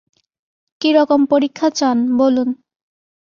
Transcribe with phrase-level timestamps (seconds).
[0.81, 2.49] কিরকম পরীক্ষা চান, বলুন।